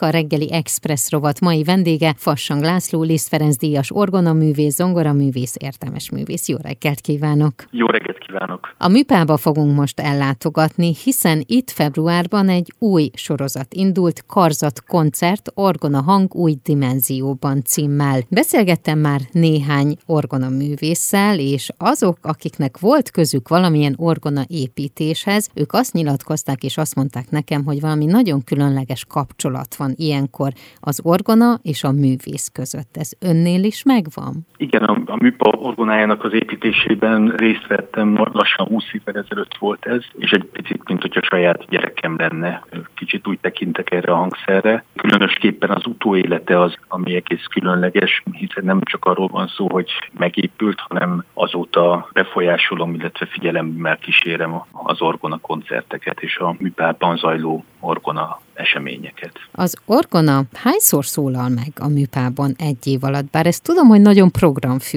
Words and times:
A 0.00 0.08
reggeli 0.08 0.52
Express 0.52 1.10
rovat 1.10 1.40
mai 1.40 1.64
vendége 1.64 2.14
Fassang 2.16 2.62
László, 2.62 3.02
Liszt 3.02 3.28
Ferenc 3.28 3.56
díjas 3.56 3.90
orgonaművész, 3.92 4.74
zongoraművész, 4.74 5.54
értelmes 5.58 6.10
művész. 6.10 6.48
Jó 6.48 6.56
reggelt 6.62 7.00
kívánok! 7.00 7.52
Jó 7.70 7.86
reggelt 7.86 8.18
kívánok! 8.18 8.74
A 8.78 8.88
műpába 8.88 9.36
fogunk 9.36 9.76
most 9.76 10.00
ellátogatni, 10.00 10.94
hiszen 11.04 11.42
itt 11.46 11.70
februárban 11.70 12.48
egy 12.48 12.72
új 12.78 13.10
sorozat 13.14 13.74
indult, 13.74 14.24
Karzat 14.26 14.84
koncert, 14.84 15.50
orgona 15.54 16.02
hang 16.02 16.34
új 16.34 16.56
dimenzióban 16.62 17.62
címmel. 17.64 18.20
Beszélgettem 18.28 18.98
már 18.98 19.20
néhány 19.32 19.96
orgonaművésszel, 20.06 21.38
és 21.38 21.70
azok, 21.76 22.18
akiknek 22.22 22.78
volt 22.78 23.10
közük 23.10 23.48
valamilyen 23.48 23.94
orgona 23.96 24.42
építéshez, 24.46 25.48
ők 25.54 25.72
azt 25.72 25.92
nyilatkozták 25.92 26.62
és 26.62 26.76
azt 26.76 26.94
mondták 26.94 27.30
nekem, 27.30 27.64
hogy 27.64 27.80
valami 27.80 28.04
nagyon 28.04 28.44
különleges 28.44 29.04
kapcsolat 29.04 29.74
van 29.74 29.86
van 29.88 29.96
ilyenkor 29.96 30.52
az 30.80 31.00
orgona 31.02 31.58
és 31.62 31.84
a 31.84 31.92
művész 31.92 32.48
között. 32.52 32.96
Ez 32.96 33.10
önnél 33.20 33.64
is 33.64 33.82
megvan? 33.82 34.46
Igen, 34.56 34.82
a, 34.82 35.07
a 35.08 35.16
műpa 35.16 35.50
orgonájának 35.50 36.24
az 36.24 36.32
építésében 36.32 37.28
részt 37.36 37.66
vettem, 37.66 38.28
lassan 38.32 38.66
20 38.66 38.84
évvel 38.92 39.22
ezelőtt 39.22 39.56
volt 39.58 39.86
ez, 39.86 40.04
és 40.18 40.30
egy 40.30 40.44
picit, 40.44 40.88
mint 40.88 41.00
hogyha 41.00 41.22
saját 41.22 41.64
gyerekem 41.68 42.16
lenne. 42.18 42.64
Kicsit 42.94 43.26
úgy 43.26 43.38
tekintek 43.40 43.90
erre 43.90 44.12
a 44.12 44.16
hangszerre. 44.16 44.84
Különösképpen 44.96 45.70
az 45.70 45.86
utóélete 45.86 46.60
az, 46.60 46.74
ami 46.88 47.14
egész 47.14 47.44
különleges, 47.44 48.22
hiszen 48.32 48.64
nem 48.64 48.80
csak 48.82 49.04
arról 49.04 49.28
van 49.28 49.46
szó, 49.46 49.68
hogy 49.70 49.90
megépült, 50.18 50.80
hanem 50.88 51.24
azóta 51.34 52.08
befolyásolom, 52.12 52.94
illetve 52.94 53.26
figyelemmel 53.26 53.96
kísérem 53.96 54.62
az 54.72 55.02
orgona 55.02 55.38
koncerteket 55.38 56.20
és 56.20 56.36
a 56.36 56.56
műpában 56.58 57.16
zajló 57.16 57.64
orgona 57.80 58.40
eseményeket. 58.54 59.32
Az 59.52 59.76
orgona 59.86 60.42
hányszor 60.54 61.04
szólal 61.04 61.48
meg 61.48 61.72
a 61.80 61.88
műpában 61.88 62.54
egy 62.58 62.86
év 62.86 63.04
alatt? 63.04 63.30
Bár 63.30 63.46
ezt 63.46 63.62
tudom, 63.62 63.86
hogy 63.86 64.00
nagyon 64.00 64.30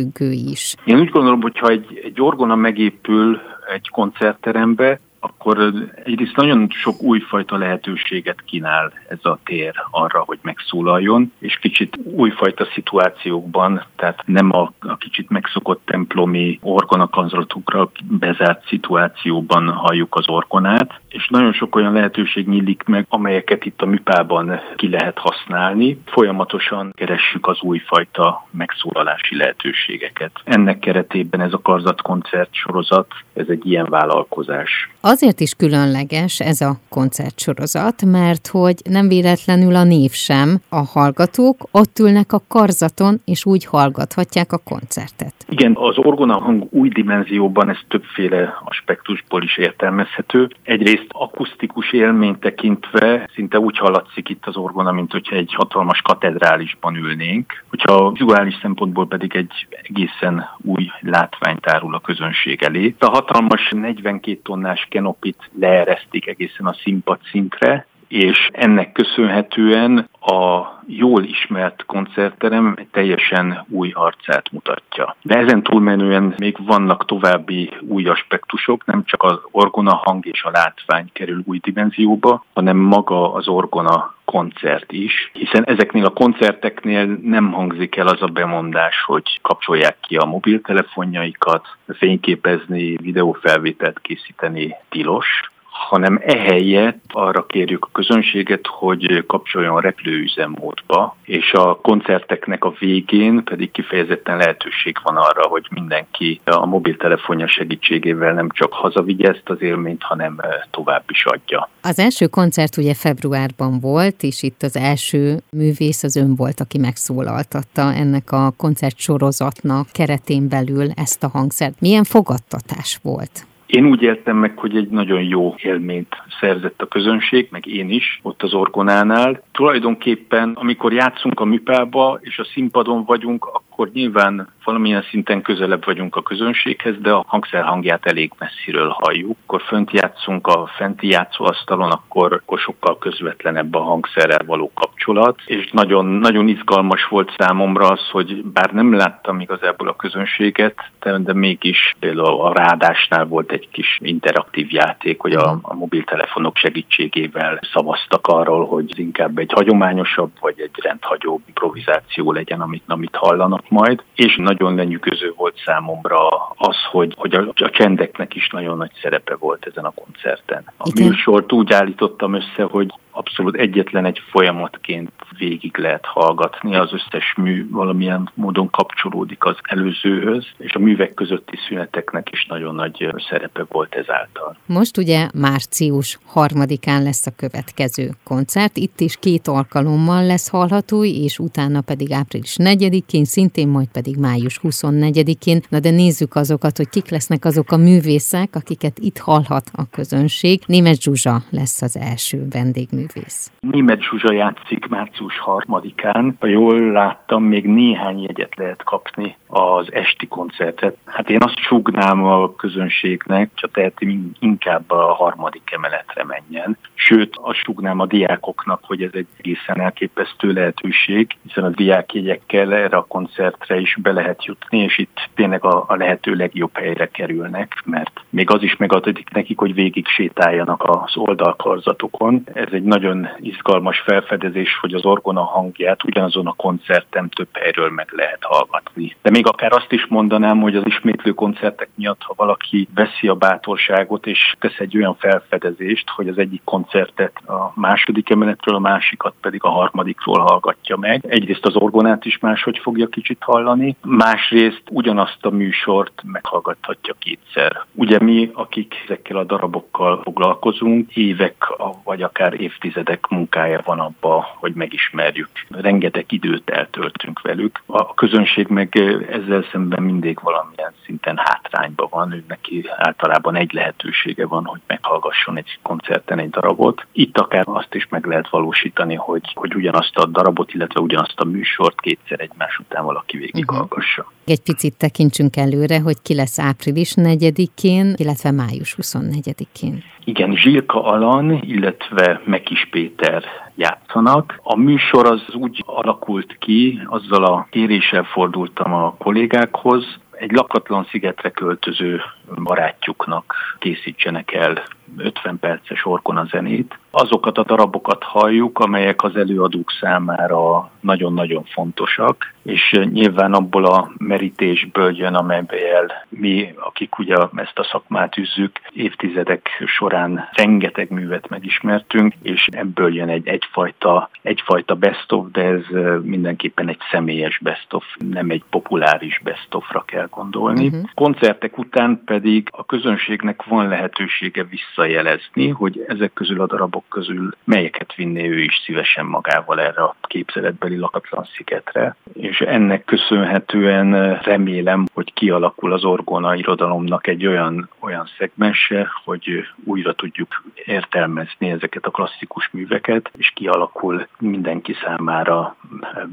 programfüggő 0.02 0.32
is. 0.52 0.76
Én 0.86 1.00
úgy 1.00 1.10
gondolom, 1.10 1.42
hogy 1.42 1.58
ha 1.58 1.68
egy, 1.68 2.02
egy 2.04 2.22
orgona 2.22 2.56
megépül 2.56 3.40
egy 3.74 3.90
koncertterembe, 3.90 5.00
akkor 5.24 5.74
egyrészt 6.04 6.36
nagyon 6.36 6.68
sok 6.70 7.02
újfajta 7.02 7.58
lehetőséget 7.58 8.42
kínál 8.46 8.94
ez 9.08 9.20
a 9.22 9.40
tér 9.44 9.74
arra, 9.92 10.24
hogy 10.26 10.40
megszólaljon, 10.42 11.34
és 11.40 11.58
kicsit 11.62 11.98
újfajta 12.04 12.68
szituációkban, 12.74 13.84
tehát 13.96 14.24
nem 14.26 14.52
a, 14.52 14.74
a 14.80 14.98
kicsit 14.98 15.30
megszokott 15.30 15.82
templomi 15.86 16.60
orgonakanzolatukra 16.62 17.92
bezárt 18.04 18.68
szituációban 18.68 19.70
halljuk 19.70 20.16
az 20.16 20.30
orgonát, 20.30 21.00
és 21.10 21.28
nagyon 21.30 21.54
sok 21.54 21.76
olyan 21.76 21.94
lehetőség 21.94 22.48
nyílik 22.48 22.84
meg, 22.84 23.06
amelyeket 23.10 23.66
itt 23.66 23.82
a 23.82 23.86
műpában 23.86 24.60
ki 24.76 24.90
lehet 24.90 25.18
használni. 25.18 26.02
Folyamatosan 26.06 26.94
keressük 26.96 27.48
az 27.48 27.62
újfajta 27.62 28.48
megszólalási 28.52 29.36
lehetőségeket. 29.36 30.32
Ennek 30.44 30.80
keretében 30.80 31.42
ez 31.42 31.54
a 31.54 31.62
karzatkoncert 31.62 32.54
sorozat, 32.54 33.08
ez 33.34 33.46
egy 33.48 33.66
ilyen 33.66 33.86
vállalkozás. 33.90 34.90
Azért 35.12 35.40
is 35.40 35.54
különleges 35.54 36.40
ez 36.40 36.62
a 36.62 36.76
koncertsorozat, 36.90 38.06
mert 38.06 38.48
hogy 38.48 38.76
nem 38.90 39.08
véletlenül 39.08 39.76
a 39.76 39.84
név 39.84 40.12
sem. 40.12 40.50
A 40.70 40.84
hallgatók 40.94 41.58
ott 41.72 42.00
ülnek 42.00 42.34
a 42.34 42.42
karzaton, 42.48 43.22
és 43.26 43.46
úgy 43.46 43.66
hallgathatják 43.66 44.52
a 44.52 44.58
koncertet. 44.64 45.34
Igen, 45.50 45.76
az 45.76 45.98
orgona 45.98 46.40
hang 46.40 46.68
új 46.70 46.90
dimenzióban 46.90 47.70
ez 47.70 47.78
többféle 47.88 48.54
aspektusból 48.64 49.44
is 49.44 49.58
értelmezhető. 49.58 50.50
Egyrészt 50.64 51.08
akusztikus 51.08 51.94
élmény 51.94 52.40
tekintve 52.40 53.30
szinte 53.34 53.60
úgy 53.60 53.78
hallatszik 53.78 54.30
itt 54.30 54.46
az 54.46 54.58
orgona, 54.58 54.92
mint 54.92 55.12
hogyha 55.12 55.36
egy 55.36 55.54
hatalmas 55.54 56.02
katedrálisban 56.02 56.96
ülnénk. 56.96 57.64
Hogyha 57.70 58.12
vizuális 58.12 58.58
szempontból 58.62 59.08
pedig 59.08 59.36
egy 59.36 59.68
egészen 59.82 60.46
új 60.58 60.90
látványt 61.00 61.68
árul 61.68 61.96
a 61.96 62.00
közönség 62.00 62.64
elé. 62.64 62.96
A 63.00 63.10
hatalmas 63.10 63.70
42 63.72 64.40
tonnás 64.44 64.88
kenopit 65.02 65.50
leeresztik 65.60 66.28
egészen 66.28 66.66
a 66.66 66.74
színpad 66.74 67.20
szintre, 67.32 67.86
és 68.08 68.50
ennek 68.52 68.92
köszönhetően 68.92 70.10
a 70.22 70.70
jól 70.88 71.24
ismert 71.24 71.86
koncertterem 71.86 72.76
teljesen 72.92 73.66
új 73.70 73.92
arcát 73.94 74.52
mutatja. 74.52 75.16
De 75.22 75.38
ezen 75.38 75.64
túlmenően 75.64 76.34
még 76.38 76.58
vannak 76.66 77.06
további 77.06 77.70
új 77.88 78.06
aspektusok, 78.06 78.86
nem 78.86 79.04
csak 79.06 79.24
az 79.24 79.40
orgona 79.52 79.96
hang 79.96 80.26
és 80.26 80.44
a 80.44 80.52
látvány 80.52 81.10
kerül 81.14 81.42
új 81.46 81.60
dimenzióba, 81.60 82.46
hanem 82.54 82.78
maga 82.78 83.34
az 83.34 83.48
orgona 83.48 84.16
koncert 84.26 84.92
is, 84.92 85.32
hiszen 85.34 85.66
ezeknél 85.66 86.06
a 86.06 86.14
koncerteknél 86.14 87.06
nem 87.24 87.52
hangzik 87.52 87.96
el 87.96 88.08
az 88.08 88.22
a 88.22 88.28
bemondás, 88.28 89.04
hogy 89.06 89.40
kapcsolják 89.42 89.98
ki 90.02 90.16
a 90.16 90.26
mobiltelefonjaikat, 90.26 91.68
fényképezni, 91.88 92.96
videófelvételt 92.98 94.00
készíteni 94.00 94.76
tilos, 94.90 95.51
hanem 95.88 96.20
ehelyett 96.26 97.04
arra 97.08 97.46
kérjük 97.46 97.86
a 97.86 97.90
közönséget, 97.92 98.68
hogy 98.68 99.26
kapcsoljon 99.28 99.82
repülőüzemmódba, 99.82 101.16
és 101.24 101.52
a 101.54 101.76
koncerteknek 101.76 102.64
a 102.64 102.74
végén 102.80 103.44
pedig 103.44 103.72
kifejezetten 103.72 104.38
lehetőség 104.38 104.98
van 105.04 105.16
arra, 105.16 105.48
hogy 105.48 105.68
mindenki 105.70 106.42
a 106.46 106.66
mobiltelefonja 106.66 107.48
segítségével 107.48 108.34
nem 108.34 108.50
csak 108.50 108.74
hazavigye 108.74 109.30
ezt 109.30 109.50
az 109.50 109.62
élményt, 109.62 110.04
hanem 110.04 110.42
tovább 110.72 111.04
is 111.08 111.26
adja. 111.26 111.70
Az 111.82 112.00
első 112.00 112.28
koncert 112.28 112.78
ugye 112.78 112.94
februárban 112.94 113.80
volt, 113.80 114.24
és 114.24 114.44
itt 114.44 114.62
az 114.62 114.76
első 114.76 115.38
művész 115.52 116.04
az 116.04 116.16
ön 116.16 116.36
volt, 116.36 116.60
aki 116.60 116.78
megszólaltatta 116.78 117.82
ennek 117.94 118.32
a 118.32 118.54
koncertsorozatnak 118.58 119.88
keretén 119.92 120.50
belül 120.50 120.88
ezt 120.96 121.24
a 121.24 121.28
hangszert. 121.28 121.80
Milyen 121.80 122.04
fogadtatás 122.04 123.00
volt? 123.04 123.46
Én 123.72 123.86
úgy 123.86 124.02
éltem 124.02 124.38
meg, 124.38 124.58
hogy 124.58 124.76
egy 124.76 124.90
nagyon 124.90 125.24
jó 125.24 125.56
élményt 125.58 126.16
szerzett 126.40 126.82
a 126.82 126.88
közönség, 126.88 127.48
meg 127.52 127.68
én 127.68 127.90
is, 127.90 128.20
ott 128.24 128.44
az 128.44 128.54
Orgonánál. 128.54 129.44
Tulajdonképpen, 129.52 130.52
amikor 130.54 130.94
játszunk 130.94 131.40
a 131.40 131.46
műpába, 131.46 132.20
és 132.22 132.38
a 132.38 132.48
színpadon 132.54 133.04
vagyunk, 133.04 133.62
akkor 133.82 133.94
nyilván 133.94 134.48
valamilyen 134.64 135.04
szinten 135.10 135.42
közelebb 135.42 135.86
vagyunk 135.86 136.16
a 136.16 136.22
közönséghez, 136.22 136.96
de 137.00 137.12
a 137.12 137.24
hangszer 137.28 137.64
hangját 137.64 138.06
elég 138.06 138.32
messziről 138.38 138.90
halljuk. 138.90 139.38
Akkor 139.46 139.62
fönt 139.62 139.92
játszunk 139.92 140.48
a 140.48 140.68
fenti 140.78 141.08
játszóasztalon, 141.08 141.92
akkor, 141.92 142.34
akkor 142.34 142.60
sokkal 142.60 142.98
közvetlenebb 142.98 143.76
a 143.76 143.80
hangszerrel 143.80 144.46
való 144.46 144.72
kapcsolat, 144.74 145.40
és 145.46 145.70
nagyon, 145.72 146.06
nagyon 146.06 146.48
izgalmas 146.48 147.08
volt 147.08 147.34
számomra 147.38 147.88
az, 147.88 148.10
hogy 148.12 148.44
bár 148.44 148.72
nem 148.74 148.94
láttam 148.94 149.40
igazából 149.40 149.88
a 149.88 149.96
közönséget, 149.96 150.76
de, 151.00 151.18
de 151.18 151.34
mégis 151.34 151.96
például 152.00 152.42
a 152.42 152.54
rádásnál 152.54 153.26
volt 153.26 153.52
egy 153.52 153.70
kis 153.72 154.00
interaktív 154.02 154.72
játék, 154.72 155.22
hogy 155.22 155.34
a, 155.34 155.60
a 155.62 155.74
mobiltelefonok 155.74 156.58
segítségével 156.58 157.60
szavaztak 157.74 158.28
arról, 158.28 158.66
hogy 158.66 159.00
inkább 159.00 159.38
egy 159.38 159.52
hagyományosabb 159.54 160.32
vagy 160.40 160.60
egy 160.60 160.80
rendhagyó 160.82 161.42
improvizáció 161.48 162.32
legyen, 162.32 162.62
amit, 162.62 162.84
amit 162.88 163.16
hallanak 163.16 163.70
majd. 163.72 164.04
És 164.16 164.36
nagyon 164.36 164.76
lenyűgöző 164.76 165.34
volt 165.36 165.62
számomra 165.66 166.28
az, 166.56 166.76
hogy, 166.92 167.14
hogy 167.18 167.34
a, 167.34 167.48
a 167.56 167.70
csendeknek 167.70 168.36
is 168.36 168.50
nagyon 168.50 168.78
nagy 168.78 168.92
szerepe 169.02 169.36
volt 169.36 169.66
ezen 169.66 169.86
a 169.86 169.92
koncerten. 169.92 170.64
A 170.78 170.84
Igen. 170.94 171.08
műsort 171.08 171.52
úgy 171.52 171.74
állítottam 171.74 172.34
össze, 172.34 172.64
hogy 172.64 172.94
abszolút 173.12 173.56
egyetlen 173.56 174.06
egy 174.06 174.22
folyamatként 174.30 175.12
végig 175.38 175.78
lehet 175.78 176.06
hallgatni, 176.06 176.76
az 176.76 176.94
összes 176.94 177.34
mű 177.38 177.70
valamilyen 177.70 178.30
módon 178.34 178.70
kapcsolódik 178.70 179.46
az 179.46 179.56
előzőhöz, 179.62 180.46
és 180.58 180.74
a 180.74 180.80
művek 180.80 181.14
közötti 181.14 181.58
szüneteknek 181.68 182.28
is 182.32 182.46
nagyon 182.46 182.76
nagy 182.76 183.14
szerepe 183.30 183.66
volt 183.70 183.96
ezáltal. 183.96 184.58
Most 184.66 184.98
ugye 184.98 185.30
március 185.34 186.18
harmadikán 186.26 187.04
lesz 187.04 187.26
a 187.28 187.32
következő 187.36 188.10
koncert, 188.24 188.78
itt 188.78 189.00
is 189.00 189.18
két 189.20 189.48
alkalommal 189.48 190.26
lesz 190.26 190.50
hallható, 190.50 191.04
és 191.04 191.40
utána 191.40 191.82
pedig 191.82 192.12
április 192.12 192.56
4-én, 192.58 193.26
szintén 193.26 193.68
majd 193.68 193.88
pedig 193.88 194.18
május 194.18 194.60
24-én. 194.64 195.62
Na 195.70 195.80
de 195.80 195.90
nézzük 195.90 196.36
azokat, 196.36 196.78
hogy 196.78 196.90
kik 196.90 197.10
lesznek 197.10 197.46
azok 197.46 197.72
a 197.72 197.78
művészek, 197.78 198.56
akiket 198.56 199.00
itt 199.00 199.18
hallhat 199.18 199.70
a 199.74 199.90
közönség. 199.90 200.62
Német 200.66 201.02
Zsuzsa 201.02 201.42
lesz 201.50 201.82
az 201.82 201.98
első 201.98 202.48
vendégmű 202.50 203.01
művész? 203.02 203.52
Német 203.60 204.02
Zsuzsa 204.02 204.34
játszik 204.34 204.88
március 204.88 205.40
harmadikán. 205.40 206.36
Ha 206.40 206.48
jól 206.48 206.92
láttam, 206.92 207.44
még 207.44 207.66
néhány 207.66 208.22
jegyet 208.22 208.56
lehet 208.56 208.84
kapni 208.84 209.36
az 209.52 209.94
esti 209.94 210.28
koncertet. 210.28 210.98
Hát 211.06 211.30
én 211.30 211.44
azt 211.44 211.58
sugnám 211.58 212.24
a 212.24 212.56
közönségnek, 212.56 213.50
csak 213.54 213.72
teheti 213.72 214.20
inkább 214.40 214.92
a 214.92 215.14
harmadik 215.14 215.72
emeletre 215.72 216.24
menjen. 216.24 216.78
Sőt, 216.94 217.34
azt 217.42 217.58
sugnám 217.58 218.00
a 218.00 218.06
diákoknak, 218.06 218.80
hogy 218.84 219.02
ez 219.02 219.10
egy 219.14 219.28
egészen 219.38 219.82
elképesztő 219.82 220.52
lehetőség, 220.52 221.38
hiszen 221.44 221.64
a 221.64 221.70
diákjegyekkel 221.70 222.74
erre 222.74 222.98
a 222.98 223.06
koncertre 223.06 223.80
is 223.80 223.98
be 224.02 224.12
lehet 224.12 224.46
jutni, 224.46 224.78
és 224.78 224.98
itt 224.98 225.30
tényleg 225.36 225.64
a, 225.66 225.86
a 225.88 225.96
lehető 225.96 226.34
legjobb 226.34 226.78
helyre 226.78 227.08
kerülnek, 227.08 227.82
mert 227.86 228.22
még 228.30 228.52
az 228.52 228.64
is 228.64 228.76
megadatik 228.76 229.30
nekik, 229.30 229.58
hogy 229.58 229.74
végig 229.74 230.08
sétáljanak 230.08 230.84
az 230.84 231.18
oldalkarzatokon. 231.18 232.44
Ez 232.54 232.68
egy 232.72 232.84
nagyon 232.84 233.28
izgalmas 233.38 234.00
felfedezés, 234.00 234.78
hogy 234.82 234.94
az 234.94 235.06
orgona 235.06 235.44
hangját 235.44 236.04
ugyanazon 236.04 236.48
a 236.48 236.54
koncerten 236.54 237.30
több 237.30 237.50
helyről 237.54 237.90
meg 237.90 238.08
lehet 238.12 238.44
hallgatni. 238.44 239.16
De 239.22 239.30
még 239.30 239.41
akár 239.48 239.74
azt 239.74 239.92
is 239.92 240.06
mondanám, 240.08 240.60
hogy 240.62 240.76
az 240.76 240.86
ismétlő 240.86 241.32
koncertek 241.32 241.90
miatt, 241.96 242.22
ha 242.22 242.34
valaki 242.38 242.88
veszi 242.96 243.28
a 243.28 243.36
bátorságot 243.36 244.26
és 244.26 244.56
tesz 244.60 244.80
egy 244.80 244.98
olyan 244.98 245.16
felfedezést, 245.16 246.10
hogy 246.10 246.28
az 246.28 246.38
egyik 246.38 246.62
koncertet 246.64 247.38
a 247.46 247.72
második 247.76 248.30
emeletről, 248.30 248.76
a 248.76 248.80
másikat 248.80 249.34
pedig 249.42 249.64
a 249.64 249.70
harmadikról 249.70 250.40
hallgatja 250.40 250.98
meg. 250.98 251.26
Egyrészt 251.28 251.66
az 251.66 251.76
orgonát 251.76 252.26
is 252.26 252.40
máshogy 252.40 252.78
fogja 252.78 253.08
kicsit 253.08 253.38
hallani, 253.42 253.96
másrészt 254.02 254.84
ugyanazt 254.90 255.46
a 255.46 255.50
műsort 255.50 256.22
meghallgathatja 256.26 257.16
kétszer. 257.20 257.86
Ugye 257.94 258.20
mi, 258.20 258.52
akik 258.54 258.96
ezekkel 259.06 259.38
a 259.38 259.44
darabokkal 259.44 260.22
foglalkozunk, 260.24 261.16
évek 261.16 261.74
vagy 262.04 262.22
akár 262.22 262.62
évtizedek 262.62 263.28
munkája 263.28 263.82
van 263.86 264.00
abba, 264.00 264.56
hogy 264.60 264.74
megismerjük. 264.74 265.50
Rengeteg 265.70 266.26
időt 266.30 266.70
eltöltünk 266.70 267.42
velük. 267.42 267.82
A 267.86 268.14
közönség 268.14 268.68
meg 268.68 268.90
ezzel 269.32 269.66
szemben 269.72 270.04
mindig 270.04 270.40
valamilyen 270.42 270.94
szinten 271.06 271.38
hátrányban 271.38 272.08
van, 272.10 272.32
ő 272.34 272.44
neki 272.48 272.86
általában 272.98 273.56
egy 273.56 273.74
lehetősége 273.74 274.46
van, 274.46 274.66
hogy 274.66 274.80
meghallgasson 274.88 275.58
egy 275.58 275.80
koncerten 275.82 276.40
egy 276.40 276.50
darabot. 276.50 277.06
Itt 277.12 277.38
akár 277.38 277.64
azt 277.68 277.94
is 277.94 278.08
meg 278.10 278.26
lehet 278.26 278.50
valósítani, 278.50 279.16
hogy, 279.16 279.52
hogy 279.54 279.76
ugyanazt 279.76 280.18
a 280.18 280.26
darabot, 280.26 280.74
illetve 280.74 281.00
ugyanazt 281.00 281.40
a 281.40 281.46
műsort 281.46 282.02
kétszer 282.02 282.40
egymás 282.40 282.78
után 282.78 283.06
valaki 283.06 283.38
végighallgassa. 283.38 284.22
Uh-huh. 284.22 284.36
Egy 284.46 284.62
picit 284.62 284.98
tekintsünk 284.98 285.56
előre, 285.56 286.00
hogy 286.00 286.22
ki 286.22 286.36
lesz 286.36 286.60
április 286.60 287.14
4-én, 287.16 288.14
illetve 288.16 288.52
május 288.52 288.96
24-én. 289.02 290.04
Igen, 290.24 290.56
Zsilka 290.56 291.04
Alan, 291.04 291.52
illetve 291.52 292.42
Mekis 292.46 292.88
Péter 292.92 293.44
játszanak. 293.82 294.60
A 294.64 294.76
műsor 294.76 295.26
az 295.26 295.42
úgy 295.54 295.84
alakult 295.86 296.56
ki, 296.60 297.02
azzal 297.06 297.44
a 297.44 297.68
kéréssel 297.70 298.24
fordultam 298.24 298.94
a 298.94 299.16
kollégákhoz, 299.18 300.06
egy 300.32 300.52
lakatlan 300.52 301.08
szigetre 301.12 301.50
költöző 301.50 302.22
barátjuknak 302.64 303.54
készítsenek 303.80 304.54
el 304.54 304.84
50 305.18 305.60
perces 305.60 306.06
orkon 306.06 306.48
zenét. 306.52 307.00
Azokat 307.12 307.58
a 307.58 307.64
darabokat 307.64 308.24
halljuk, 308.24 308.80
amelyek 308.80 309.24
az 309.24 309.36
előadók 309.36 309.92
számára 310.00 310.92
nagyon-nagyon 311.00 311.64
fontosak, 311.64 312.54
és 312.64 313.00
nyilván 313.12 313.54
abból 313.54 313.86
a 313.86 314.12
merítésből 314.18 315.18
jön, 315.18 315.34
amelyben 315.34 316.12
mi, 316.30 316.74
akik 316.80 317.18
ugye 317.18 317.36
ezt 317.56 317.80
a 317.80 317.88
szakmát 317.92 318.38
üzzük, 318.38 318.80
évtizedek 318.94 319.84
során 319.86 320.50
rengeteg 320.52 321.10
művet 321.10 321.50
megismertünk, 321.50 322.34
és 322.42 322.68
ebből 322.72 323.16
jön 323.16 323.30
egy 323.30 323.48
egyfajta, 323.48 324.30
egyfajta 324.42 324.96
best 324.96 325.32
of, 325.32 325.46
de 325.52 325.62
ez 325.62 325.84
mindenképpen 326.22 326.90
egy 326.90 327.00
személyes 327.12 327.60
best 327.62 327.94
of, 327.94 328.06
nem 328.18 328.50
egy 328.50 328.64
populáris 328.70 329.40
best 329.44 329.74
ofra 329.74 330.04
kell 330.06 330.28
gondolni. 330.30 330.88
Uh-huh. 330.88 331.10
Koncertek 331.16 331.78
után 331.78 332.22
pedig 332.26 332.68
a 332.72 332.86
közönségnek 332.86 333.64
van 333.64 333.88
lehetősége 333.88 334.64
visszajelezni, 335.02 335.68
hogy 335.70 336.06
ezek 336.08 336.34
közül 336.34 336.62
a 336.62 336.66
darabok 336.66 337.04
közül 337.10 337.50
melyeket 337.64 338.16
vinné 338.16 338.48
ő 338.48 338.60
is 338.60 338.82
szívesen 338.86 339.26
magával 339.26 339.80
erre 339.80 340.04
a 340.04 340.16
képzeletbeli 340.22 340.98
lakatlan 340.98 341.48
szigetre. 341.56 342.16
És 342.34 342.60
ennek 342.60 343.06
köszönhetően 343.06 344.40
remélem, 344.40 345.06
hogy 345.14 345.34
kialakul 345.34 345.94
az 345.94 346.04
orgona 346.04 346.56
irodalomnak 346.56 347.28
egy 347.28 347.46
olyan, 347.46 347.90
olyan 348.00 348.30
szegmense, 348.38 349.12
hogy 349.24 349.68
újra 349.84 350.14
tudjuk 350.14 350.64
értelmezni 350.86 351.70
ezeket 351.70 352.06
a 352.06 352.12
klasszikus 352.12 352.70
műveket, 352.72 353.32
és 353.38 353.52
kialakul 353.56 354.28
mindenki 354.40 354.96
számára 355.04 355.76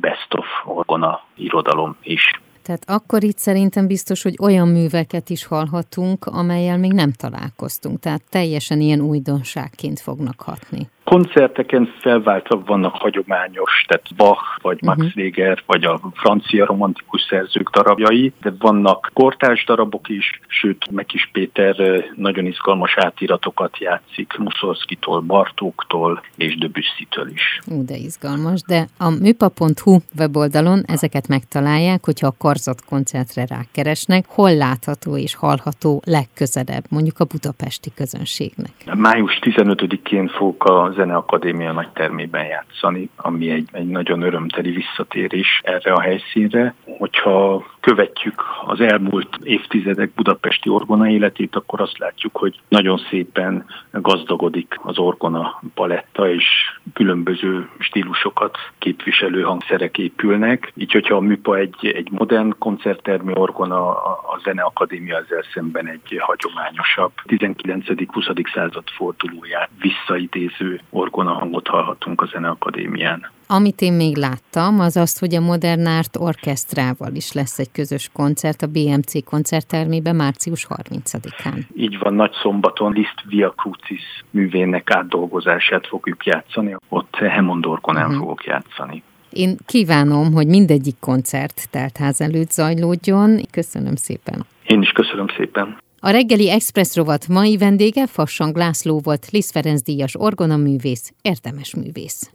best 0.01 0.35
of 0.35 0.47
orgona 0.65 1.21
irodalom 1.35 1.97
is. 2.03 2.41
Tehát 2.69 3.03
akkor 3.03 3.25
itt 3.25 3.39
szerintem 3.39 3.87
biztos, 3.87 4.23
hogy 4.23 4.37
olyan 4.41 4.69
műveket 4.69 5.31
is 5.31 5.45
hallhatunk, 5.45 6.25
amelyel 6.25 6.79
még 6.79 6.93
nem 6.93 7.13
találkoztunk. 7.13 8.01
Tehát 8.01 8.23
teljesen 8.31 8.81
ilyen 8.81 9.01
újdonságként 9.01 10.01
fognak 10.01 10.41
hatni 10.41 10.89
koncerteken 11.09 11.95
felváltva 12.01 12.63
vannak 12.67 12.95
hagyományos, 12.95 13.85
tehát 13.87 14.15
Bach, 14.17 14.43
vagy 14.63 14.83
Max 14.83 14.99
uh-huh. 14.99 15.17
Weger, 15.17 15.63
vagy 15.67 15.85
a 15.85 16.01
francia 16.15 16.65
romantikus 16.67 17.27
szerzők 17.29 17.71
darabjai, 17.71 18.33
de 18.43 18.53
vannak 18.59 19.11
kortárs 19.13 19.65
darabok 19.65 20.09
is, 20.09 20.41
sőt, 20.47 20.91
Mekis 20.91 21.29
Péter 21.33 22.05
nagyon 22.17 22.47
izgalmas 22.47 22.97
átiratokat 22.97 23.79
játszik 23.79 24.37
Muszorszkitól, 24.39 25.21
Bartóktól 25.21 26.23
és 26.37 26.59
Debussy-től 26.59 27.29
is. 27.29 27.61
Ú, 27.67 27.85
de 27.85 27.97
izgalmas, 27.97 28.63
de 28.63 28.87
a 28.99 29.11
műpa.hu 29.11 29.97
weboldalon 30.19 30.83
ezeket 30.87 31.29
megtalálják, 31.29 32.05
hogyha 32.05 32.27
a 32.27 32.35
karzat 32.39 32.85
koncertre 32.85 33.47
rákeresnek, 33.47 34.25
hol 34.29 34.55
látható 34.55 35.17
és 35.17 35.35
hallható 35.35 36.03
legközelebb, 36.05 36.85
mondjuk 36.91 37.19
a 37.19 37.25
budapesti 37.25 37.91
közönségnek. 37.95 38.73
Május 38.95 39.39
15-én 39.43 40.29
fog 40.29 40.69
a 40.69 40.97
Zeneakadémia 40.99 41.73
nagy 41.73 41.89
termében 41.89 42.45
játszani, 42.45 43.11
ami 43.17 43.51
egy, 43.51 43.69
egy 43.73 43.87
nagyon 43.87 44.23
örömteli 44.23 44.71
visszatérés 44.71 45.61
erre 45.65 45.93
a 45.93 46.01
helyszínre. 46.01 46.75
Hogyha 46.99 47.67
követjük 47.81 48.43
az 48.67 48.81
elmúlt 48.81 49.39
évtizedek 49.43 50.11
budapesti 50.15 50.69
orgona 50.69 51.09
életét, 51.09 51.57
akkor 51.57 51.81
azt 51.81 51.99
látjuk, 51.99 52.37
hogy 52.37 52.61
nagyon 52.69 52.99
szépen 53.11 53.65
gazdagodik 53.93 54.77
az 54.83 54.99
orgona 54.99 55.61
paletta, 55.75 56.31
és 56.31 56.45
különböző 56.93 57.69
stílusokat 57.79 58.57
képviselő 58.79 59.43
hangszerek 59.43 59.99
épülnek. 59.99 60.73
Így, 60.77 60.93
hogyha 60.93 61.15
a 61.15 61.21
műpa 61.21 61.57
egy, 61.57 61.87
egy 61.87 62.09
modern 62.11 62.55
koncerttermi 62.59 63.33
orgona, 63.35 63.91
a 64.33 64.41
Zeneakadémia 64.45 65.17
ezzel 65.17 65.45
szemben 65.55 65.87
egy 65.87 66.17
hagyományosabb 66.19 67.13
19.-20. 67.27 68.53
század 68.55 68.89
fordulóját 68.97 69.71
visszaidéző 69.81 70.81
orgona 70.91 71.33
hangot 71.33 71.67
hallhatunk 71.69 72.23
a 72.23 72.27
Zeneakadémián. 72.27 73.31
Amit 73.47 73.81
én 73.81 73.93
még 73.93 74.17
láttam, 74.17 74.81
az 74.81 74.97
azt, 74.97 75.19
hogy 75.19 75.35
a 75.35 75.41
Modern 75.41 75.87
Art 75.87 76.17
Orkestrával 76.17 77.15
is 77.15 77.33
lesz 77.33 77.59
egy 77.59 77.73
közös 77.73 78.11
koncert 78.13 78.63
a 78.63 78.67
BMC 78.67 79.25
koncerttermében 79.25 80.17
március 80.17 80.67
30-án. 80.69 81.63
Így 81.75 81.99
van, 81.99 82.15
nagy 82.15 82.33
szombaton 82.43 82.93
Liszt 82.93 83.23
Via 83.29 83.51
Crucis 83.51 84.25
művének 84.31 84.91
átdolgozását 84.91 85.87
fogjuk 85.87 86.27
játszani, 86.27 86.77
ott 86.89 87.15
Hemond 87.17 87.67
Orgonán 87.67 88.05
uh-huh. 88.05 88.19
fogok 88.19 88.45
játszani. 88.45 89.03
Én 89.31 89.57
kívánom, 89.67 90.33
hogy 90.33 90.47
mindegyik 90.47 90.97
koncert 91.01 91.69
teltház 91.71 92.21
előtt 92.21 92.51
zajlódjon. 92.51 93.41
Köszönöm 93.51 93.95
szépen. 93.95 94.47
Én 94.67 94.83
is 94.83 94.91
köszönöm 94.91 95.27
szépen. 95.37 95.79
A 96.01 96.11
reggeli 96.11 96.51
Express 96.51 96.95
rovat 96.95 97.29
mai 97.29 97.57
vendége 97.57 98.07
Fassang 98.07 98.57
László 98.57 98.99
volt, 98.99 99.31
Liszt 99.31 99.51
Ferenc 99.51 99.83
díjas 99.83 100.15
orgonaművész, 100.17 101.13
értemes 101.23 101.75
művész. 101.75 102.31